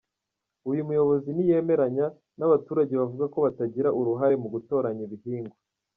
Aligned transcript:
Uyu 0.69 0.87
muyobozi 0.87 1.27
ntiyemeranya 1.31 2.05
n’abaturage 2.37 2.93
bavuga 3.01 3.25
ko 3.33 3.37
batagira 3.45 3.89
uruhare 3.99 4.35
mu 4.41 4.47
gutoranya 4.53 5.01
ibihingwa. 5.07 5.55